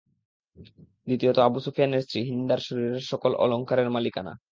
[1.07, 4.33] দ্বিতীয়ত আবু সুফিয়ানের স্ত্রী হিন্দার শরীরের সকল অলঙ্কারের মালিকানা।